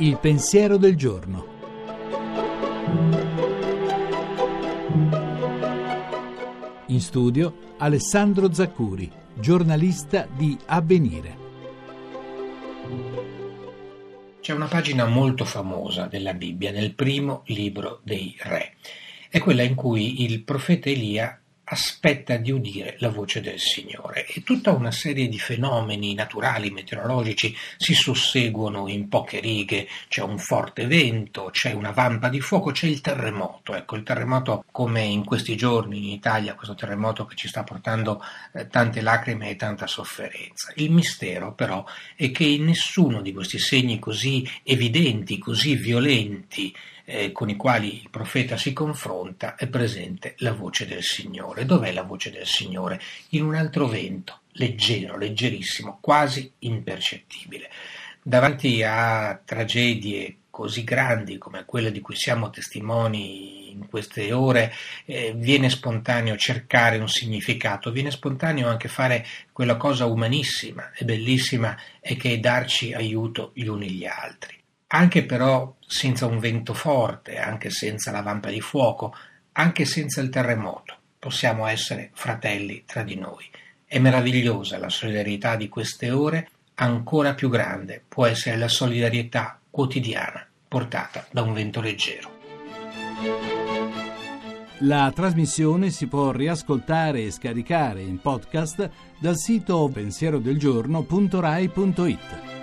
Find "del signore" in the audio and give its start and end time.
23.40-24.26, 50.86-51.64, 52.30-53.00